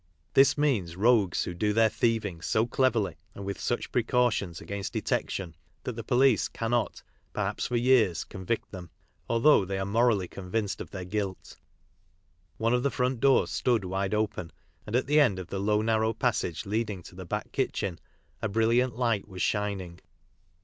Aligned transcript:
This 0.33 0.57
means 0.57 0.95
rogues 0.95 1.43
who 1.43 1.53
do 1.53 1.73
their 1.73 1.87
thieving 1.87 2.41
so 2.41 2.65
cleverly 2.65 3.17
and 3.35 3.45
with 3.45 3.59
such 3.59 3.91
precautions 3.91 4.59
against 4.59 4.93
de 4.93 5.01
tection, 5.03 5.53
that 5.83 5.95
the 5.95 6.03
police 6.03 6.47
cannot, 6.47 7.03
perhaps 7.33 7.67
for 7.67 7.75
years, 7.75 8.23
convict 8.23 8.71
them, 8.71 8.89
although 9.29 9.63
they 9.63 9.77
are 9.77 9.85
morally 9.85 10.27
convinced 10.27 10.81
of 10.81 10.89
their 10.89 11.05
guilt. 11.05 11.59
One 12.57 12.73
of 12.73 12.81
the 12.81 12.89
front 12.89 13.19
doors 13.19 13.51
stood 13.51 13.85
wide 13.85 14.15
open, 14.15 14.51
and 14.87 14.95
at 14.95 15.05
the 15.05 15.19
end 15.19 15.37
of 15.37 15.49
the 15.49 15.59
low 15.59 15.83
narrow 15.83 16.13
passage 16.13 16.65
leading 16.65 17.03
to 17.03 17.13
the 17.13 17.25
back 17.27 17.51
kitchen 17.51 17.99
a 18.41 18.49
brilliant 18.49 18.97
light 18.97 19.27
was 19.27 19.43
shining. 19.43 19.99